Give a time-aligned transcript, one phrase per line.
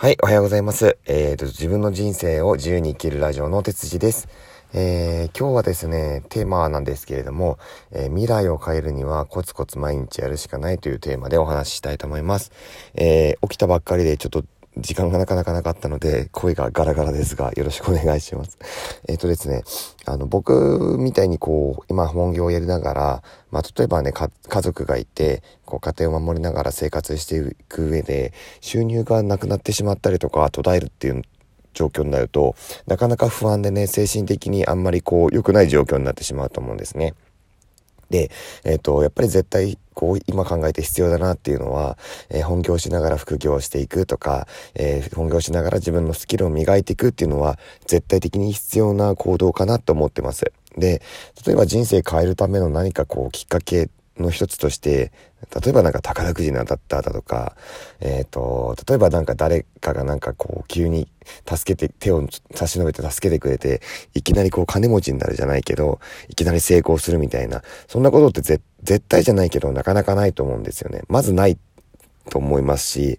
[0.00, 0.96] はい、おはようございます。
[1.04, 4.28] えーと、自分の人生を自由に生きるラジオの哲司です。
[4.72, 7.58] えー、今日はですね、テーマなんですけれども、
[7.92, 12.50] えー、未来を変えるにはコツコツ毎日やるしかないというテーマでお話ししたいと思います。
[12.94, 14.42] えー、起きたばっかりでちょっと
[14.76, 18.58] 時間がなかなかなかったので、声がガラガラですが、よろしくお願いします。
[19.08, 19.62] えっ、ー、とですね、
[20.06, 24.30] あの、僕みたいにこう、今本業をやりながら、まあ、例えばね、家
[24.62, 31.22] 族がいて、こう、家庭を守りながら生活していく上で、収入がなくなってしまったりとか、途絶えるっていう
[31.74, 32.54] 状況になると、
[32.86, 37.14] なかなか不安でね、精神的にあんまりこう、良くない状況になってしまうと思うんですね。
[38.10, 38.30] で、
[38.64, 41.96] えっ、ー、と、やっぱり絶対、こう、今考えて必要だなっていうのは、
[42.28, 50.52] えー、本業しながら副業していくとか、えー、本業しながら自分のスキルを磨いていくっていうのは、絶対的に必要な行動かなと思ってます。
[50.76, 51.02] で、
[51.46, 53.88] 例えば人生変えるための何かこう、きっかけ
[54.20, 55.12] の一つとして、
[55.62, 57.56] 例えばなんか宝くじに当たっただとか、
[58.00, 61.08] えっ、ー、と、例えばなんか誰かがなんかこう急に
[61.48, 63.80] 助けて、手を差し伸べて助けてくれて、
[64.14, 71.02] いきなりこう金持ちになるじゃないけど、いきなり成功するみたいな、そんなことって絶対じゃないけどなかなかないと思うんですよね。
[71.08, 71.58] まずない
[72.28, 73.18] と思いますし、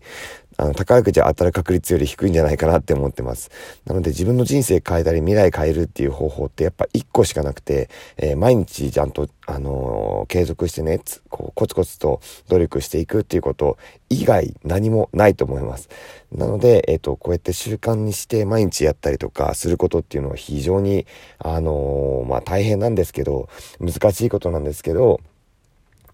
[0.62, 3.50] あの、宝くじ当たる確率より低いんじゃないかなって思ってます。
[3.88, 15.90] なので自分の人生変えたり未来変えるっていう方法ってやっぱ一個しかなくて、えー、毎日ちゃんと、あのー、継続してね、こう、コツコツと努力していくっていうこと以外何もないと思います。
[16.32, 21.08] なので、えっ、ー、と、こうやって習慣にして毎日やったりとかすることっていうのは非常に、
[21.40, 25.22] あのまあ大変なんですけど、難しいことなんですけど、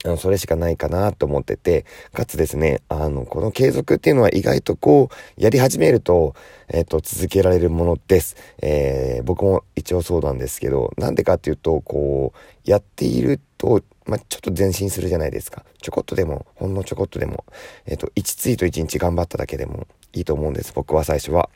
[0.06, 6.36] あの、それしかないかなと思ってて、かつですね、あの、この継続っていうのは意外とこう、やり始めると、
[6.70, 8.36] えっ、と、続けられるものです。
[8.62, 15.66] えー、僕も一応そうなんですけど、なんでかっていうと、こう、やっていると、まあ、ちょっと前進するじゃないですか。
[15.82, 17.46] ちょこっとでも、ほんのちょこっとでも、
[17.86, 21.50] えっ、と、1ツイート1日頑張っただけでもいいと思うんです、僕は最初は。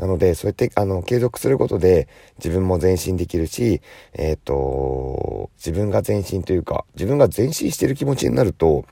[0.00, 3.82] なので、そうやって、あの、継続することで、自分も前進できるし、
[4.14, 8.86] えっ、ー、と、自分が前進というか、自分が前進してる気持ちになると、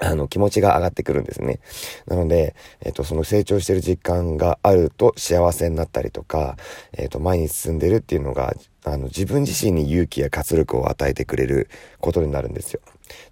[0.00, 1.60] あの、気持ちが上がってくるんですね。
[2.06, 6.56] なので、えっ、と、その成長してる実感があると幸せになったりとか、
[6.92, 11.68] えっ、と、前に進んでるっていうのが、あの、自分自身に勇気や活力を与えてくれる
[12.00, 12.80] ことになるんですよ。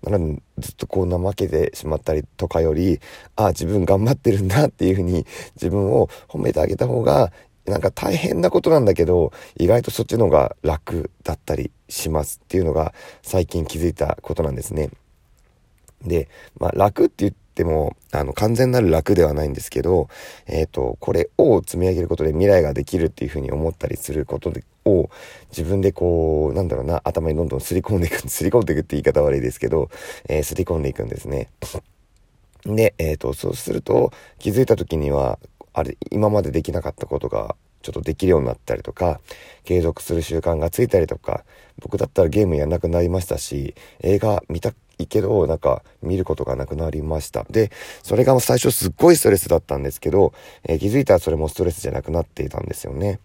[0.03, 3.01] なので、ずっとこう怠けてしまったりとかより、
[3.37, 7.33] ああ、自分頑張ってるんだっていうふうに自分を褒めてあげた方が、
[7.67, 12.93] なんか大変なことなんだけど、意外とそっちの方が楽だったりしますっていうのが
[13.23, 14.91] 最近気づいたことなんですね。
[16.05, 20.09] で、まあ楽って言っても、あの完全なる楽ではないんですけど、
[20.47, 24.53] えっ、ー、と、これを積み上げることで未来ができるっていうふうに思ったりすること
[24.85, 25.11] を
[25.51, 29.91] 自分でこう、なんだろうな、頭にどんどんすり込んでいく、 すり込んでいくって言い方悪いですけど、
[30.29, 31.49] えー、すり込んでいくんですね。
[32.65, 35.39] で、えっ、ー、と、そうすると気づいた時には、
[35.75, 39.21] あれ、今までできなかったことがちょっとできるようになったりとか、
[39.65, 41.45] 継続する習慣がついたりとか、
[41.81, 47.45] 僕だったらゲームやんなくなりましたし、映画見たいけど、なんか見ることがなくなりました。
[47.51, 47.71] で、
[48.03, 50.33] それが最初すっごいストレスだったんですけど、
[50.65, 53.21] えー、気づいたらそれもストレスじゃなくなっていたんですよね。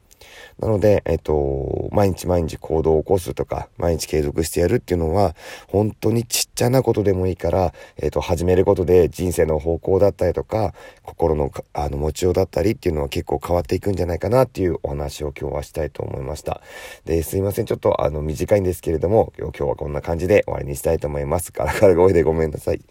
[0.60, 5.36] なので、えっと、毎日毎日行動を起こすとか、毎日継続してやるっていうのは、
[5.68, 10.74] 本当にちっちゃなことでもいいから、えっと、始めることで人生の方向だったりとか、
[11.04, 16.62] 心の、あの、持ちようだったりっていうのは結構変わっていくんじゃないかなっていうお話を今日はしたいと思いました。
[17.06, 17.66] で、すいません。
[17.66, 21.52] ちょっと、あの、短いんですけれども、今日はこんな感じで終わりにしたいと思います。
[21.52, 22.82] ガラガラ声でごめんなさい。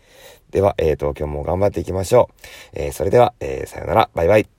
[0.51, 2.45] では、えっ、ー、と、今日も頑張っていきましょう。
[2.75, 4.11] えー、それでは、えー、さよなら。
[4.15, 4.56] バイバイ。